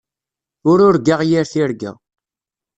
Ur 0.69 0.77
urgaɣ 0.87 1.21
yir 1.29 1.45
tirga. 1.51 1.91